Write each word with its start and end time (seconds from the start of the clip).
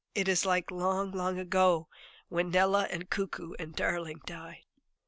It 0.15 0.27
is 0.27 0.47
like 0.47 0.71
long, 0.71 1.11
long 1.11 1.37
ago, 1.37 1.87
when 2.27 2.49
Nella 2.49 2.87
and 2.89 3.07
Cuckoo 3.07 3.53
and 3.59 3.75
Darling 3.75 4.21
died. 4.25 4.65